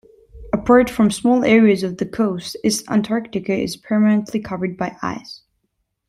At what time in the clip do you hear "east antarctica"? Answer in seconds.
2.63-3.53